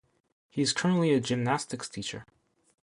[0.49, 2.25] He is currently a gymnastics teacher.